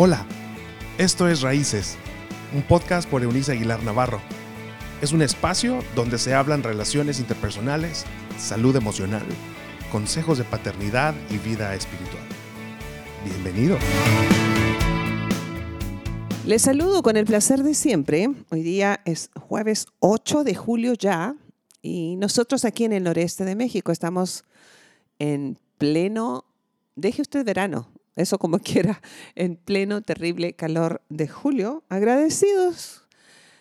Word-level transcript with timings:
Hola, 0.00 0.24
esto 0.96 1.28
es 1.28 1.40
Raíces, 1.40 1.96
un 2.54 2.62
podcast 2.62 3.10
por 3.10 3.24
Eunice 3.24 3.50
Aguilar 3.50 3.82
Navarro. 3.82 4.20
Es 5.02 5.10
un 5.10 5.22
espacio 5.22 5.80
donde 5.96 6.18
se 6.18 6.34
hablan 6.34 6.62
relaciones 6.62 7.18
interpersonales, 7.18 8.04
salud 8.38 8.76
emocional, 8.76 9.24
consejos 9.90 10.38
de 10.38 10.44
paternidad 10.44 11.16
y 11.30 11.38
vida 11.38 11.74
espiritual. 11.74 12.22
Bienvenido. 13.24 13.76
Les 16.46 16.62
saludo 16.62 17.02
con 17.02 17.16
el 17.16 17.24
placer 17.24 17.64
de 17.64 17.74
siempre. 17.74 18.30
Hoy 18.52 18.62
día 18.62 19.00
es 19.04 19.30
jueves 19.34 19.86
8 19.98 20.44
de 20.44 20.54
julio 20.54 20.94
ya 20.94 21.34
y 21.82 22.14
nosotros 22.14 22.64
aquí 22.64 22.84
en 22.84 22.92
el 22.92 23.02
noreste 23.02 23.44
de 23.44 23.56
México 23.56 23.90
estamos 23.90 24.44
en 25.18 25.58
pleno, 25.76 26.44
deje 26.94 27.20
usted 27.22 27.44
verano, 27.44 27.88
eso 28.18 28.38
como 28.38 28.58
quiera, 28.60 29.00
en 29.34 29.56
pleno 29.56 30.02
terrible 30.02 30.52
calor 30.52 31.02
de 31.08 31.28
julio, 31.28 31.84
agradecidos 31.88 33.04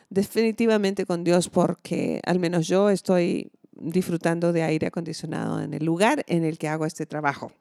definitivamente 0.09 1.05
con 1.05 1.23
Dios 1.23 1.49
porque 1.49 2.21
al 2.25 2.39
menos 2.39 2.67
yo 2.67 2.89
estoy 2.89 3.51
disfrutando 3.71 4.53
de 4.53 4.63
aire 4.63 4.87
acondicionado 4.87 5.61
en 5.61 5.73
el 5.73 5.85
lugar 5.85 6.23
en 6.27 6.43
el 6.43 6.57
que 6.57 6.67
hago 6.67 6.85
este 6.85 7.05
trabajo. 7.05 7.51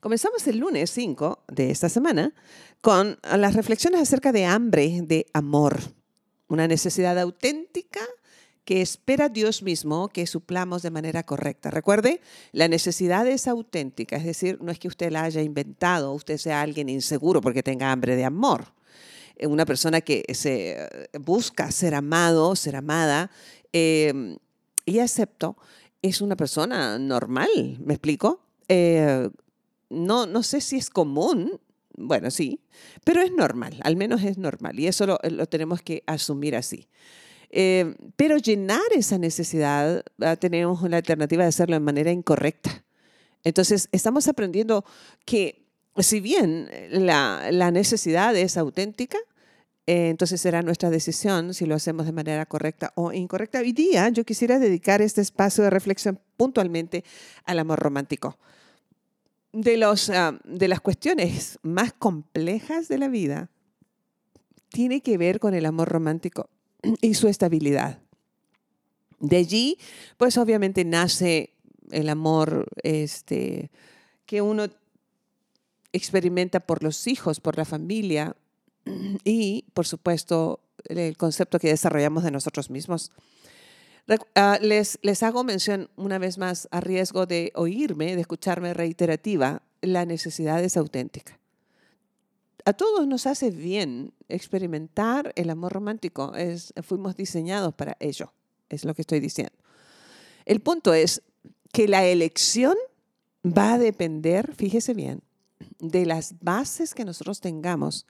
Comenzamos 0.00 0.46
el 0.46 0.58
lunes 0.58 0.90
5 0.90 1.44
de 1.48 1.70
esta 1.70 1.88
semana 1.88 2.34
con 2.80 3.18
las 3.22 3.54
reflexiones 3.54 4.00
acerca 4.00 4.30
de 4.32 4.44
hambre, 4.44 5.00
de 5.02 5.26
amor, 5.32 5.80
una 6.48 6.68
necesidad 6.68 7.18
auténtica 7.18 8.00
que 8.66 8.82
espera 8.82 9.28
Dios 9.28 9.62
mismo 9.62 10.08
que 10.08 10.26
suplamos 10.26 10.82
de 10.82 10.90
manera 10.90 11.22
correcta. 11.22 11.70
Recuerde, 11.70 12.20
la 12.50 12.66
necesidad 12.66 13.26
es 13.28 13.46
auténtica, 13.46 14.16
es 14.16 14.24
decir, 14.24 14.58
no 14.60 14.72
es 14.72 14.80
que 14.80 14.88
usted 14.88 15.12
la 15.12 15.22
haya 15.22 15.40
inventado, 15.40 16.12
usted 16.12 16.36
sea 16.36 16.62
alguien 16.62 16.88
inseguro 16.88 17.40
porque 17.40 17.62
tenga 17.62 17.92
hambre 17.92 18.16
de 18.16 18.24
amor. 18.24 18.72
Eh, 19.36 19.46
una 19.46 19.64
persona 19.64 20.00
que 20.00 20.24
eh, 20.26 20.88
busca 21.20 21.70
ser 21.70 21.94
amado, 21.94 22.56
ser 22.56 22.74
amada, 22.74 23.30
em, 23.72 24.36
y 24.84 24.98
acepto, 24.98 25.56
es 26.02 26.20
una 26.20 26.36
persona 26.36 26.98
normal, 26.98 27.78
¿me 27.78 27.94
explico? 27.94 28.40
Eh, 28.68 29.30
no, 29.90 30.26
no 30.26 30.42
sé 30.42 30.60
si 30.60 30.76
es 30.76 30.90
común, 30.90 31.60
bueno, 31.96 32.32
sí, 32.32 32.60
pero 33.04 33.22
es 33.22 33.30
normal, 33.30 33.78
al 33.84 33.94
menos 33.94 34.24
es 34.24 34.38
normal, 34.38 34.80
y 34.80 34.88
eso 34.88 35.06
lo 35.06 35.46
tenemos 35.46 35.82
que 35.82 36.02
asumir 36.06 36.56
así. 36.56 36.88
Eh, 37.50 37.94
pero 38.16 38.36
llenar 38.38 38.82
esa 38.94 39.18
necesidad, 39.18 40.04
ah, 40.20 40.36
tenemos 40.36 40.82
una 40.82 40.98
alternativa 40.98 41.42
de 41.42 41.48
hacerlo 41.48 41.76
de 41.76 41.80
manera 41.80 42.10
incorrecta. 42.10 42.84
Entonces, 43.44 43.88
estamos 43.92 44.28
aprendiendo 44.28 44.84
que 45.24 45.66
si 45.98 46.20
bien 46.20 46.68
la, 46.90 47.48
la 47.50 47.70
necesidad 47.70 48.36
es 48.36 48.56
auténtica, 48.56 49.18
eh, 49.86 50.08
entonces 50.08 50.40
será 50.40 50.62
nuestra 50.62 50.90
decisión 50.90 51.54
si 51.54 51.64
lo 51.64 51.76
hacemos 51.76 52.06
de 52.06 52.12
manera 52.12 52.44
correcta 52.46 52.92
o 52.96 53.12
incorrecta. 53.12 53.60
Hoy 53.60 53.72
día 53.72 54.08
yo 54.08 54.24
quisiera 54.24 54.58
dedicar 54.58 55.00
este 55.00 55.20
espacio 55.20 55.62
de 55.62 55.70
reflexión 55.70 56.18
puntualmente 56.36 57.04
al 57.44 57.60
amor 57.60 57.78
romántico. 57.78 58.36
De, 59.52 59.76
los, 59.76 60.10
ah, 60.10 60.38
de 60.44 60.68
las 60.68 60.80
cuestiones 60.80 61.58
más 61.62 61.92
complejas 61.92 62.88
de 62.88 62.98
la 62.98 63.08
vida 63.08 63.48
tiene 64.70 65.00
que 65.00 65.16
ver 65.16 65.38
con 65.38 65.54
el 65.54 65.64
amor 65.64 65.88
romántico 65.88 66.50
y 67.00 67.14
su 67.14 67.28
estabilidad. 67.28 67.98
De 69.18 69.36
allí, 69.36 69.78
pues 70.16 70.36
obviamente 70.36 70.84
nace 70.84 71.54
el 71.90 72.08
amor 72.08 72.66
este, 72.82 73.70
que 74.26 74.42
uno 74.42 74.68
experimenta 75.92 76.60
por 76.60 76.82
los 76.82 77.06
hijos, 77.06 77.40
por 77.40 77.56
la 77.56 77.64
familia 77.64 78.36
y, 79.24 79.64
por 79.72 79.86
supuesto, 79.86 80.60
el 80.84 81.16
concepto 81.16 81.58
que 81.58 81.68
desarrollamos 81.68 82.24
de 82.24 82.30
nosotros 82.30 82.70
mismos. 82.70 83.10
Ah, 84.34 84.58
les, 84.60 84.98
les 85.02 85.22
hago 85.22 85.42
mención 85.42 85.90
una 85.96 86.18
vez 86.18 86.38
más 86.38 86.68
a 86.70 86.80
riesgo 86.80 87.26
de 87.26 87.50
oírme, 87.54 88.14
de 88.14 88.20
escucharme 88.20 88.74
reiterativa, 88.74 89.62
la 89.80 90.04
necesidad 90.04 90.62
es 90.62 90.76
auténtica 90.76 91.40
a 92.66 92.72
todos 92.72 93.06
nos 93.06 93.26
hace 93.26 93.52
bien 93.52 94.12
experimentar 94.28 95.32
el 95.36 95.50
amor 95.50 95.72
romántico. 95.72 96.32
Fuimos 96.82 97.16
diseñados 97.16 97.72
para 97.74 97.96
ello, 98.00 98.32
es 98.68 98.84
lo 98.84 98.92
que 98.92 99.02
estoy 99.02 99.20
diciendo. 99.20 99.54
El 100.44 100.60
punto 100.60 100.92
es 100.92 101.22
que 101.72 101.86
la 101.86 102.04
elección 102.04 102.74
va 103.46 103.74
a 103.74 103.78
depender, 103.78 104.52
fíjese 104.52 104.94
bien, 104.94 105.22
de 105.78 106.06
las 106.06 106.34
bases 106.40 106.92
que 106.92 107.04
nosotros 107.04 107.40
tengamos, 107.40 108.04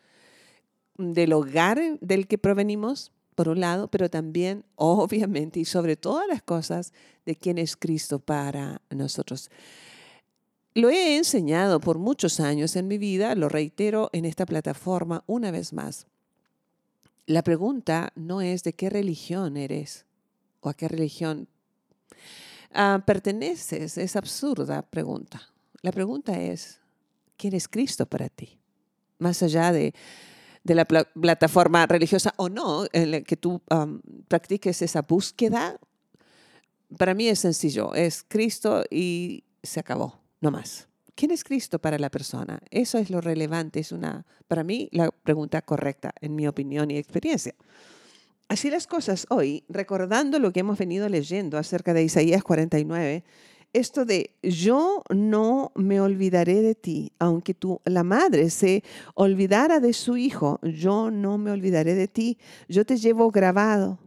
del 0.96 1.34
hogar 1.34 1.78
del 2.00 2.26
que 2.26 2.38
provenimos, 2.38 3.12
por 3.34 3.50
un 3.50 3.60
lado, 3.60 3.88
pero 3.88 4.08
también, 4.08 4.64
obviamente, 4.76 5.60
y 5.60 5.66
sobre 5.66 5.96
todas 5.96 6.26
las 6.28 6.40
cosas, 6.40 6.94
de 7.26 7.36
quién 7.36 7.58
es 7.58 7.76
Cristo 7.76 8.20
para 8.20 8.80
nosotros. 8.88 9.50
Lo 10.76 10.90
he 10.90 11.16
enseñado 11.16 11.80
por 11.80 11.96
muchos 11.98 12.38
años 12.38 12.76
en 12.76 12.86
mi 12.86 12.98
vida, 12.98 13.34
lo 13.34 13.48
reitero 13.48 14.10
en 14.12 14.26
esta 14.26 14.44
plataforma 14.44 15.24
una 15.26 15.50
vez 15.50 15.72
más. 15.72 16.06
La 17.24 17.42
pregunta 17.42 18.12
no 18.14 18.42
es 18.42 18.62
de 18.62 18.74
qué 18.74 18.90
religión 18.90 19.56
eres 19.56 20.04
o 20.60 20.68
a 20.68 20.74
qué 20.74 20.86
religión 20.86 21.48
ah, 22.74 23.02
perteneces. 23.06 23.96
Es 23.96 24.16
absurda 24.16 24.82
pregunta. 24.82 25.40
La 25.80 25.92
pregunta 25.92 26.38
es, 26.38 26.78
¿quién 27.38 27.54
es 27.54 27.68
Cristo 27.68 28.04
para 28.04 28.28
ti? 28.28 28.58
Más 29.18 29.42
allá 29.42 29.72
de, 29.72 29.94
la 30.62 30.84
plataforma 30.84 31.86
religiosa 31.86 32.34
o 32.36 32.50
no, 32.50 32.84
en 32.92 33.12
la 33.12 33.22
que 33.22 33.38
tú 33.38 33.62
practiques 34.28 34.82
esa 34.82 35.00
búsqueda, 35.00 35.80
para 36.98 37.14
mí 37.14 37.28
es 37.28 37.38
sencillo, 37.38 37.94
es 37.94 38.22
Cristo 38.28 38.84
y 38.90 39.44
se 39.62 39.80
acabó 39.80 40.25
no 40.46 40.52
más. 40.52 40.88
¿Quién 41.16 41.32
es 41.32 41.42
Cristo 41.42 41.80
para 41.80 41.98
la 41.98 42.08
persona? 42.08 42.60
Eso 42.70 42.98
es 42.98 43.10
lo 43.10 43.20
relevante, 43.20 43.80
es 43.80 43.90
una, 43.90 44.24
para 44.46 44.62
mí, 44.62 44.88
la 44.92 45.10
pregunta 45.10 45.60
correcta, 45.62 46.12
en 46.20 46.36
mi 46.36 46.46
opinión 46.46 46.90
y 46.90 46.98
experiencia. 46.98 47.54
Así 48.48 48.70
las 48.70 48.86
cosas 48.86 49.26
hoy, 49.30 49.64
recordando 49.68 50.38
lo 50.38 50.52
que 50.52 50.60
hemos 50.60 50.78
venido 50.78 51.08
leyendo 51.08 51.58
acerca 51.58 51.94
de 51.94 52.04
Isaías 52.04 52.44
49, 52.44 53.24
esto 53.72 54.04
de 54.04 54.36
yo 54.42 55.02
no 55.10 55.72
me 55.74 56.00
olvidaré 56.00 56.62
de 56.62 56.76
ti, 56.76 57.12
aunque 57.18 57.54
tú, 57.54 57.80
la 57.84 58.04
madre 58.04 58.50
se 58.50 58.84
olvidara 59.14 59.80
de 59.80 59.94
su 59.94 60.16
hijo, 60.16 60.60
yo 60.62 61.10
no 61.10 61.38
me 61.38 61.50
olvidaré 61.50 61.94
de 61.94 62.06
ti, 62.06 62.38
yo 62.68 62.86
te 62.86 62.98
llevo 62.98 63.32
grabado 63.32 63.98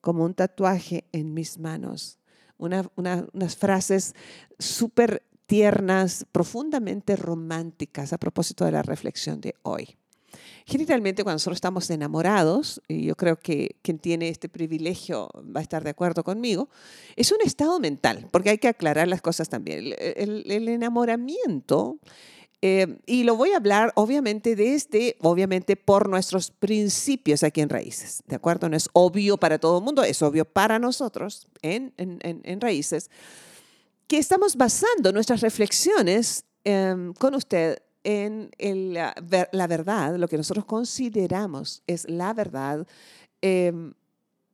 como 0.00 0.24
un 0.24 0.32
tatuaje 0.32 1.04
en 1.12 1.34
mis 1.34 1.58
manos. 1.58 2.18
unas 2.56 3.56
frases 3.56 4.14
súper 4.58 5.22
tiernas, 5.46 6.26
profundamente 6.32 7.16
románticas 7.16 8.12
a 8.12 8.18
propósito 8.18 8.64
de 8.64 8.72
la 8.72 8.82
reflexión 8.82 9.40
de 9.40 9.54
hoy. 9.62 9.96
Generalmente 10.66 11.22
cuando 11.22 11.36
nosotros 11.36 11.56
estamos 11.56 11.88
enamorados, 11.90 12.82
y 12.88 13.06
yo 13.06 13.14
creo 13.14 13.36
que 13.36 13.76
quien 13.82 13.98
tiene 13.98 14.28
este 14.28 14.48
privilegio 14.48 15.30
va 15.56 15.60
a 15.60 15.62
estar 15.62 15.84
de 15.84 15.90
acuerdo 15.90 16.24
conmigo, 16.24 16.68
es 17.14 17.30
un 17.30 17.38
estado 17.44 17.78
mental, 17.78 18.28
porque 18.32 18.50
hay 18.50 18.58
que 18.58 18.68
aclarar 18.68 19.06
las 19.06 19.22
cosas 19.22 19.48
también. 19.48 19.94
El, 19.98 20.68
enamoramiento, 20.68 21.98
eh, 22.62 22.98
y 23.06 23.22
lo 23.22 23.36
voy 23.36 23.52
a 23.52 23.58
hablar 23.58 23.92
obviamente 23.94 24.56
desde, 24.56 25.16
obviamente 25.20 25.76
por 25.76 26.08
nuestros 26.08 26.50
principios 26.50 27.44
aquí 27.44 27.60
en 27.60 27.68
Raíces, 27.68 28.24
¿de 28.26 28.34
acuerdo? 28.34 28.68
No 28.68 28.76
es 28.76 28.88
obvio 28.92 29.36
para 29.36 29.58
todo 29.58 29.78
el 29.78 29.84
mundo, 29.84 30.02
es 30.02 30.20
obvio 30.20 30.44
para 30.44 30.80
nosotros 30.80 31.46
en, 31.62 31.94
en, 31.96 32.18
en 32.22 32.60
Raíces 32.60 33.08
que 34.06 34.18
estamos 34.18 34.56
basando 34.56 35.12
nuestras 35.12 35.40
reflexiones 35.40 36.44
em, 36.64 37.12
con 37.14 37.34
usted 37.34 37.78
en 38.04 38.94
la, 38.94 39.66
verdad, 39.66 40.16
lo 40.16 40.28
que 40.28 40.36
nosotros 40.36 40.64
consideramos 40.64 41.82
es 41.88 42.08
la 42.08 42.32
verdad 42.32 42.86
em, 43.42 43.94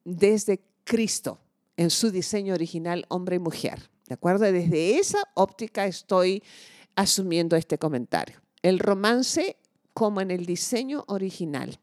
desde 0.05 0.63
Cristo, 0.85 1.39
en 1.77 1.91
su 1.91 2.11
diseño 2.11 2.55
original, 2.55 3.05
hombre 3.09 3.37
y 3.37 3.39
mujer. 3.41 3.91
¿De 4.07 4.15
acuerdo? 4.15 4.51
Desde 4.51 4.99
esa 4.99 5.19
óptica 5.35 5.87
estoy 5.87 6.43
asumiendo 6.97 7.55
este 7.57 7.77
comentario. 7.77 8.41
El 8.63 8.79
romance 8.79 9.57
como 9.93 10.23
en 10.23 10.31
el 10.31 10.47
diseño 10.47 11.05
original, 11.09 11.79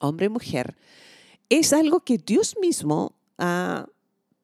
hombre 0.00 0.26
y 0.26 0.30
mujer, 0.30 0.76
es 1.50 1.74
algo 1.74 2.00
que 2.00 2.16
Dios 2.16 2.56
mismo 2.58 3.14
ha 3.36 3.86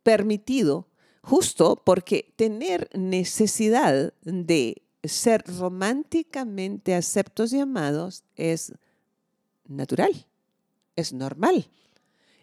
permitido 0.02 0.86
justo 1.24 1.80
porque 1.82 2.34
tener 2.36 2.90
necesidad 2.92 4.12
de 4.22 4.82
ser 5.02 5.42
románticamente 5.58 6.94
aceptos 6.94 7.52
y 7.54 7.60
amados 7.60 8.24
es 8.36 8.74
natural, 9.66 10.26
es 10.96 11.14
normal. 11.14 11.66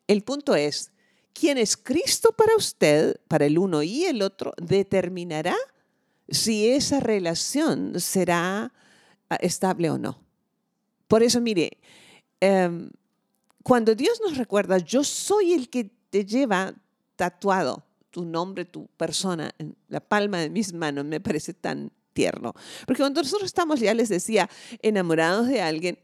El 0.07 0.23
punto 0.23 0.55
es, 0.55 0.91
quién 1.33 1.59
es 1.59 1.77
Cristo 1.77 2.31
para 2.35 2.55
usted, 2.55 3.19
para 3.27 3.45
el 3.45 3.59
uno 3.59 3.83
y 3.83 4.05
el 4.05 4.23
otro, 4.23 4.53
determinará 4.57 5.55
si 6.27 6.67
esa 6.69 6.99
relación 6.99 7.99
será 7.99 8.73
ah, 9.29 9.35
estable 9.41 9.91
o 9.91 9.99
no. 9.99 10.19
Por 11.07 11.21
eso, 11.21 11.39
mire, 11.39 11.77
em, 12.39 12.89
cuando 13.61 13.93
Dios 13.93 14.19
nos 14.25 14.37
recuerda, 14.37 14.79
yo 14.79 15.03
soy 15.03 15.53
el 15.53 15.69
que 15.69 15.91
te 16.09 16.25
lleva 16.25 16.73
tatuado 17.15 17.83
tu 18.11 18.25
nombre, 18.25 18.65
tu 18.65 18.87
persona 18.97 19.51
en 19.57 19.75
la 19.87 19.99
palma 19.99 20.39
de 20.39 20.49
mis 20.49 20.73
manos, 20.73 21.05
me 21.05 21.19
parece 21.19 21.53
tan 21.53 21.91
tierno. 22.13 22.53
Porque 22.85 23.01
cuando 23.01 23.21
nosotros 23.21 23.47
estamos, 23.47 23.79
ya 23.79 23.93
les 23.93 24.09
decía, 24.09 24.49
enamorados 24.81 25.47
de 25.47 25.61
alguien, 25.61 25.97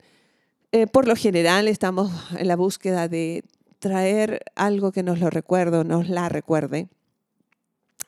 eh, 0.72 0.88
por 0.88 1.08
lo 1.08 1.16
general 1.16 1.68
estamos 1.68 2.12
en 2.38 2.48
la 2.48 2.56
búsqueda 2.56 3.08
de 3.08 3.44
traer 3.80 4.42
algo 4.56 4.92
que 4.92 5.04
nos 5.04 5.20
lo 5.20 5.30
recuerde, 5.30 5.84
nos 5.84 6.10
la 6.10 6.30
recuerde. 6.30 6.88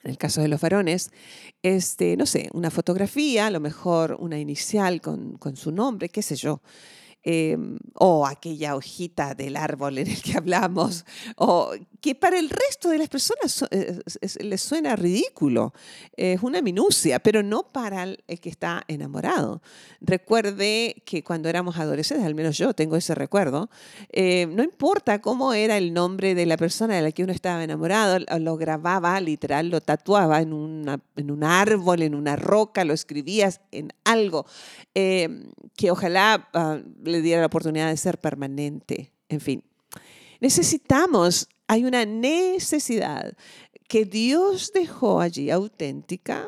En 0.04 0.12
el 0.12 0.18
caso 0.18 0.42
de 0.42 0.48
los 0.48 0.62
varones, 0.62 1.12
este, 1.62 2.16
no 2.16 2.25
sé, 2.25 2.50
una 2.54 2.72
fotografía, 2.72 3.48
a 3.48 3.52
lo 3.52 3.60
mejor 3.60 4.16
una 4.19 4.40
inicial 4.40 5.02
con, 5.02 5.38
con 5.38 5.57
su 5.57 5.72
nombre, 5.72 6.07
qué 6.07 6.22
sé 6.22 6.36
yo. 6.36 6.62
Em, 7.31 7.78
o 7.94 8.26
aquella 8.26 8.76
hojita 8.76 9.36
del 9.36 9.56
árbol 9.56 10.00
en 10.00 10.08
el 10.08 10.20
que 10.20 10.36
hablamos, 10.36 11.06
o 11.36 11.74
que 12.02 12.16
para 12.16 12.40
el 12.40 12.50
resto 12.50 12.90
de 12.90 12.98
las 12.98 13.10
personas 13.10 13.66
eh, 13.70 14.00
les 14.40 14.62
suena 14.62 14.96
ridículo, 14.96 15.74
es 16.16 16.42
una 16.42 16.62
minucia, 16.64 17.20
pero 17.20 17.44
no 17.44 17.72
para 17.72 18.04
el 18.04 18.40
que 18.42 18.50
está 18.50 18.84
enamorado. 18.88 19.62
Recuerde 20.02 21.04
que 21.06 21.24
cuando 21.24 21.50
éramos 21.50 21.78
adolescentes, 21.78 22.26
al 22.26 22.34
menos 22.34 22.58
yo 22.58 22.74
tengo 22.74 22.96
ese 22.96 23.14
recuerdo, 23.14 23.70
eh, 24.12 24.48
no 24.50 24.64
importa 24.64 25.22
cómo 25.22 25.54
era 25.54 25.78
el 25.78 25.94
nombre 25.94 26.34
de 26.34 26.48
la 26.48 26.58
persona 26.58 26.96
de 26.96 27.02
la 27.04 27.12
que 27.12 27.24
uno 27.24 27.34
estaba 27.34 27.64
enamorado, 27.64 28.18
lo 28.40 28.58
grababa 28.58 29.20
literal, 29.22 29.70
lo 29.70 29.81
tatuaba 29.81 30.42
en, 30.42 30.88
en 31.16 31.31
un 31.31 31.44
árbol, 31.44 32.02
en 32.02 32.16
una 32.16 32.38
roca, 32.38 32.86
lo 32.86 32.94
escribías 32.94 33.62
en 33.72 33.94
algo 34.04 34.48
em, 34.96 35.52
que 35.76 35.92
ojalá... 35.92 36.50
Le 37.04 37.19
diera 37.21 37.42
la 37.42 37.48
oportunidad 37.48 37.89
de 37.89 37.98
ser 37.98 38.19
permanente. 38.19 39.12
En 39.27 39.42
fin, 39.42 39.63
necesitamos, 40.39 41.48
hay 41.68 41.86
una 41.86 42.06
necesidad 42.06 43.36
que 43.88 44.06
Dios 44.06 44.71
dejó 44.74 45.19
allí 45.19 45.50
auténtica 45.50 46.48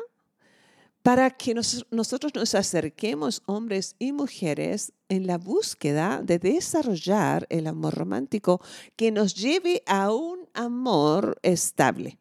para 1.02 1.30
que 1.30 1.54
nosotros 1.90 2.32
nos 2.34 2.54
acerquemos, 2.54 3.42
hombres 3.46 3.96
y 3.98 4.12
mujeres, 4.12 4.92
en 5.08 5.26
la 5.26 5.36
búsqueda 5.36 6.22
de 6.22 6.38
desarrollar 6.38 7.46
el 7.50 7.66
amor 7.66 7.94
romántico 7.94 8.60
que 8.94 9.10
nos 9.10 9.34
lleve 9.34 9.82
a 9.86 10.12
un 10.12 10.48
amor 10.54 11.38
estable. 11.42 12.18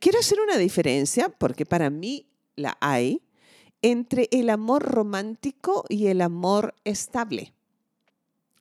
Quiero 0.00 0.18
hacer 0.18 0.40
una 0.40 0.56
diferencia, 0.56 1.28
porque 1.28 1.66
para 1.66 1.90
mí 1.90 2.26
la 2.56 2.78
hay, 2.80 3.20
entre 3.82 4.28
el 4.30 4.48
amor 4.48 4.84
romántico 4.84 5.84
y 5.88 6.06
el 6.06 6.20
amor 6.20 6.74
estable. 6.84 7.52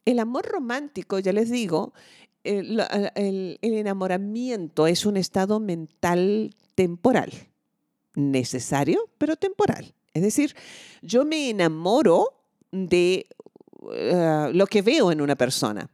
El 0.04 0.20
amor 0.20 0.46
romántico, 0.46 1.20
ya 1.20 1.32
les 1.32 1.52
digo, 1.52 1.94
el, 2.44 3.60
enamoramiento 3.62 4.88
es 4.88 5.06
un 5.06 5.16
estado 5.18 5.60
mental 5.60 6.56
temporal, 6.74 7.32
necesario, 8.16 9.10
pero 9.20 9.36
temporal. 9.36 9.94
Es 10.14 10.24
decir, 10.24 10.56
yo 11.04 11.24
me 11.24 11.50
enamoro 11.50 12.34
de 12.72 13.28
eh, 13.94 14.50
lo 14.54 14.66
que 14.66 14.82
veo 14.82 15.12
en 15.12 15.22
una 15.22 15.36
persona, 15.36 15.90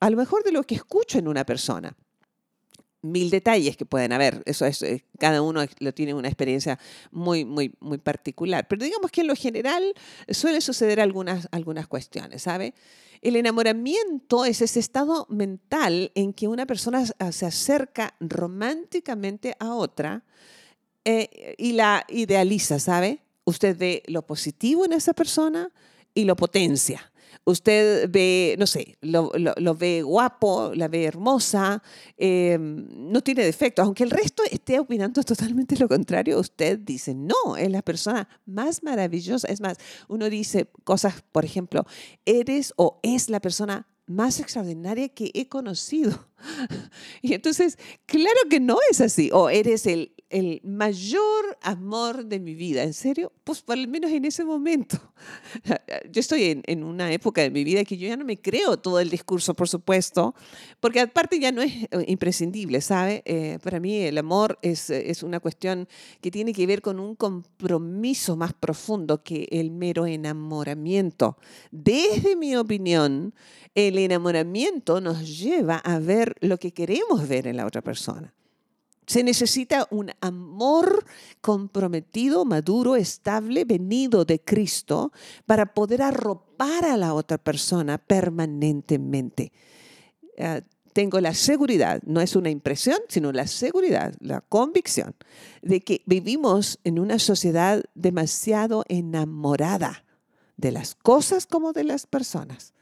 a 0.00 0.10
lo 0.10 0.16
mejor 0.16 0.42
de 0.42 0.52
lo 0.52 0.64
que 0.64 0.74
escucho 0.74 1.18
en 1.18 1.28
una 1.28 1.46
persona 1.46 1.96
mil 3.02 3.30
detalles 3.30 3.76
que 3.76 3.84
pueden 3.84 4.12
haber. 4.12 4.42
Eso 4.46 4.64
es, 4.64 4.82
eh, 4.82 5.04
cada 5.18 5.42
uno 5.42 5.62
lo 5.80 5.92
tiene 5.92 6.14
una 6.14 6.28
experiencia 6.28 6.78
muy, 7.10 7.44
muy, 7.44 7.74
muy 7.80 7.98
particular. 7.98 8.66
Pero 8.68 8.84
digamos 8.84 9.10
que 9.10 9.20
en 9.20 9.26
lo 9.26 9.36
general 9.36 9.92
suele 10.28 10.60
suceder 10.60 11.00
algunas, 11.00 11.48
algunas 11.50 11.86
cuestiones, 11.86 12.42
¿sabe? 12.42 12.74
El 13.20 13.36
enamoramiento 13.36 14.44
es 14.44 14.62
ese 14.62 14.80
estado 14.80 15.26
mental 15.28 16.10
en 16.14 16.32
que 16.32 16.48
una 16.48 16.66
persona 16.66 17.04
se 17.06 17.46
acerca 17.46 18.16
románticamente 18.18 19.54
a 19.60 19.74
otra 19.74 20.24
eh, 21.04 21.54
y 21.58 21.72
la 21.72 22.04
idealiza, 22.08 22.80
¿sabe? 22.80 23.20
Usted 23.44 23.76
ve 23.76 24.02
lo 24.06 24.22
positivo 24.22 24.84
en 24.84 24.92
esa 24.92 25.12
persona 25.12 25.70
y 26.14 26.24
lo 26.24 26.34
potencia 26.34 27.11
usted 27.44 28.10
ve, 28.10 28.56
no 28.58 28.66
sé, 28.66 28.96
lo, 29.00 29.30
ve 29.74 30.02
guapo, 30.02 30.72
la 30.74 30.88
ve 30.88 31.04
hermosa, 31.04 31.82
eh, 32.16 32.56
no 32.58 33.20
tiene 33.22 33.44
defectos, 33.44 33.84
aunque 33.84 34.04
el 34.04 34.10
resto 34.10 34.42
esté 34.50 34.78
opinando 34.78 35.22
totalmente 35.22 35.76
lo 35.76 35.88
contrario, 35.88 36.38
usted 36.38 36.78
dice, 36.78 37.14
no, 37.14 37.56
es 37.56 37.70
la 37.70 37.82
persona 37.82 38.28
más 38.46 38.82
maravillosa. 38.82 39.48
Es 39.48 39.60
más, 39.60 39.78
uno 40.08 40.30
dice 40.30 40.70
cosas, 40.84 41.22
por 41.32 41.44
ejemplo, 41.44 41.86
eres 42.24 42.72
o 42.76 43.00
es 43.02 43.28
la 43.28 43.40
persona 43.40 43.86
más 44.06 44.40
extraordinaria 44.40 45.08
que 45.08 45.30
he 45.34 45.48
conocido. 45.48 46.26
Y 47.22 47.34
entonces, 47.34 47.78
claro 48.06 48.40
que 48.50 48.58
no 48.58 48.78
es 48.90 49.00
así. 49.00 49.30
O 49.32 49.48
eres 49.48 49.86
el, 49.86 50.12
el 50.32 50.62
mayor 50.64 51.58
amor 51.60 52.24
de 52.24 52.40
mi 52.40 52.54
vida. 52.54 52.82
¿En 52.82 52.94
serio? 52.94 53.30
Pues 53.44 53.60
por 53.60 53.76
lo 53.76 53.86
menos 53.86 54.10
en 54.10 54.24
ese 54.24 54.44
momento. 54.44 54.98
Yo 56.10 56.20
estoy 56.20 56.62
en, 56.64 56.82
una 56.82 57.12
época 57.12 57.42
de 57.42 57.50
mi 57.50 57.64
vida 57.64 57.84
que 57.84 57.96
yo 57.96 58.08
ya 58.08 58.16
no 58.16 58.24
me 58.24 58.40
creo 58.40 58.78
todo 58.78 58.98
el 58.98 59.10
discurso, 59.10 59.54
por 59.54 59.68
supuesto, 59.68 60.34
porque 60.80 61.00
aparte 61.00 61.38
ya 61.38 61.52
no 61.52 61.62
es 61.62 61.84
eh, 61.84 62.04
imprescindible, 62.08 62.80
¿sabe? 62.80 63.22
Eh, 63.24 63.58
para 63.62 63.78
mí 63.78 63.98
el 63.98 64.18
amor 64.18 64.58
es, 64.62 64.90
es 64.90 65.22
una 65.22 65.38
cuestión 65.38 65.86
que 66.20 66.30
tiene 66.30 66.52
que 66.52 66.66
ver 66.66 66.82
con 66.82 66.98
un 66.98 67.14
compromiso 67.14 68.34
más 68.36 68.52
profundo 68.52 69.22
que 69.22 69.46
el 69.50 69.70
mero 69.70 70.06
enamoramiento. 70.06 71.36
Desde 71.70 72.36
mi 72.36 72.56
opinión, 72.56 73.34
el 73.74 73.98
enamoramiento 73.98 75.00
nos 75.00 75.38
lleva 75.38 75.76
a 75.76 75.98
ver 75.98 76.36
lo 76.40 76.58
que 76.58 76.72
queremos 76.72 77.28
ver 77.28 77.46
en 77.46 77.58
la 77.58 77.66
otra 77.66 77.82
persona. 77.82 78.34
Se 79.06 79.24
necesita 79.24 79.86
un 79.90 80.10
amor 80.20 81.04
comprometido, 81.40 82.44
maduro, 82.44 82.96
estable, 82.96 83.64
venido 83.64 84.24
de 84.24 84.40
Cristo 84.40 85.12
para 85.44 85.74
poder 85.74 86.02
arropar 86.02 86.84
a 86.84 86.96
la 86.96 87.14
otra 87.14 87.38
persona 87.38 87.98
permanentemente. 87.98 89.52
Eh, 90.36 90.62
tengo 90.92 91.20
la 91.20 91.34
seguridad, 91.34 92.02
no 92.04 92.20
es 92.20 92.36
una 92.36 92.50
impresión, 92.50 92.98
sino 93.08 93.32
la 93.32 93.46
seguridad, 93.46 94.14
la 94.20 94.42
convicción 94.42 95.14
de 95.62 95.80
que 95.80 96.02
vivimos 96.06 96.78
en 96.84 96.98
una 96.98 97.18
sociedad 97.18 97.82
demasiado 97.94 98.84
enamorada 98.88 100.04
de 100.56 100.70
las 100.70 100.94
cosas 100.94 101.46
como 101.46 101.72
de 101.72 101.84
las 101.84 102.06
personas 102.06 102.74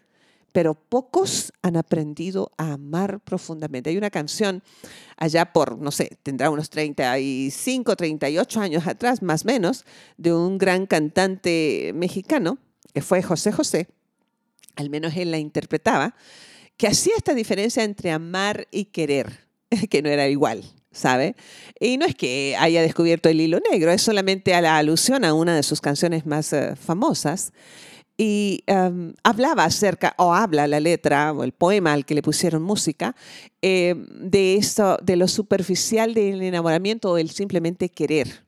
pero 0.52 0.74
pocos 0.74 1.52
han 1.62 1.76
aprendido 1.76 2.52
a 2.56 2.72
amar 2.72 3.20
profundamente. 3.20 3.90
Hay 3.90 3.96
una 3.96 4.10
canción 4.10 4.62
allá 5.16 5.52
por, 5.52 5.78
no 5.78 5.90
sé, 5.90 6.18
tendrá 6.22 6.50
unos 6.50 6.70
35, 6.70 7.96
38 7.96 8.60
años 8.60 8.86
atrás, 8.86 9.22
más 9.22 9.44
o 9.44 9.46
menos, 9.46 9.84
de 10.16 10.32
un 10.32 10.58
gran 10.58 10.86
cantante 10.86 11.92
mexicano, 11.94 12.58
que 12.92 13.02
fue 13.02 13.22
José 13.22 13.52
José, 13.52 13.88
al 14.76 14.90
menos 14.90 15.16
él 15.16 15.30
la 15.30 15.38
interpretaba, 15.38 16.14
que 16.76 16.88
hacía 16.88 17.12
esta 17.16 17.34
diferencia 17.34 17.84
entre 17.84 18.10
amar 18.10 18.66
y 18.70 18.86
querer, 18.86 19.46
que 19.90 20.02
no 20.02 20.08
era 20.08 20.28
igual. 20.28 20.64
¿Sabe? 20.92 21.36
Y 21.78 21.98
no 21.98 22.04
es 22.04 22.16
que 22.16 22.56
haya 22.58 22.82
descubierto 22.82 23.28
el 23.28 23.40
hilo 23.40 23.60
negro, 23.70 23.92
es 23.92 24.02
solamente 24.02 24.54
a 24.54 24.60
la 24.60 24.76
alusión 24.76 25.24
a 25.24 25.34
una 25.34 25.54
de 25.54 25.62
sus 25.62 25.80
canciones 25.80 26.26
más 26.26 26.52
eh, 26.52 26.74
famosas, 26.74 27.52
y 28.20 28.64
em, 28.66 29.14
hablaba 29.24 29.64
acerca, 29.64 30.12
o 30.18 30.34
habla 30.34 30.66
la 30.66 30.78
letra 30.78 31.32
o 31.32 31.42
el 31.42 31.52
poema 31.52 31.94
al 31.94 32.04
que 32.04 32.14
le 32.14 32.20
pusieron 32.20 32.62
música, 32.62 33.16
eh, 33.62 33.94
de, 33.96 34.56
eso, 34.56 34.98
de 35.02 35.16
lo 35.16 35.26
superficial 35.26 36.12
del 36.12 36.42
enamoramiento 36.42 37.12
o 37.12 37.16
el 37.16 37.30
simplemente 37.30 37.88
querer. 37.88 38.44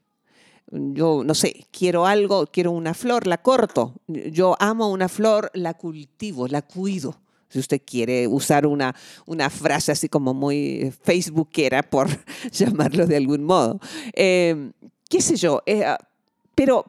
Yo 0.70 1.22
no 1.24 1.34
sé, 1.34 1.68
quiero 1.70 2.04
algo, 2.04 2.46
quiero 2.48 2.70
una 2.72 2.92
flor, 2.92 3.26
la 3.26 3.38
corto. 3.38 3.94
Yo 4.08 4.56
amo 4.60 4.90
una 4.90 5.08
flor, 5.08 5.50
la 5.54 5.72
cultivo, 5.72 6.48
la 6.48 6.60
cuido. 6.60 7.22
Si 7.48 7.58
usted 7.58 7.80
quiere 7.82 8.28
usar 8.28 8.66
una, 8.66 8.94
una 9.24 9.48
frase 9.48 9.90
así 9.90 10.06
como 10.06 10.34
muy 10.34 10.92
facebookera, 11.02 11.82
por 11.82 12.08
llamarlo 12.52 13.06
de 13.06 13.16
algún 13.16 13.44
modo. 13.44 13.80
Em, 14.12 14.74
¿Qué 15.08 15.22
sé 15.22 15.36
yo? 15.36 15.62
Eh, 15.64 15.82
pero, 16.54 16.84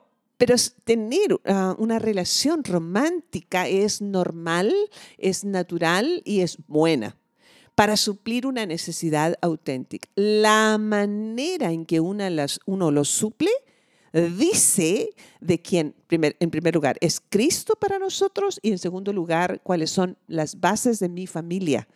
pero 0.45 0.55
tener 0.83 1.39
ah, 1.45 1.73
una 1.77 1.99
relación 1.99 2.65
romántica 2.65 3.65
es 3.69 4.01
normal, 4.01 4.75
es 5.17 5.45
natural 5.45 6.21
y 6.25 6.41
es 6.41 6.57
buena 6.67 7.15
para 7.75 7.95
suplir 7.95 8.45
una 8.45 8.65
necesidad 8.65 9.35
auténtica. 9.41 10.09
La 10.15 10.77
manera 10.77 11.71
en 11.71 11.85
que 11.85 12.01
una 12.01 12.29
las, 12.29 12.59
uno 12.65 12.91
lo 12.91 13.05
suple 13.05 13.51
dice 14.11 15.11
de 15.39 15.61
quién, 15.61 15.95
en 16.09 16.49
primer 16.49 16.75
lugar, 16.75 16.97
es 16.99 17.21
Cristo 17.29 17.77
para 17.77 17.97
nosotros 17.97 18.59
y 18.61 18.71
en 18.71 18.79
segundo 18.79 19.13
lugar, 19.13 19.61
cuáles 19.63 19.91
son 19.91 20.17
las 20.27 20.59
bases 20.59 20.99
de 20.99 21.07
mi 21.07 21.25
familia. 21.25 21.87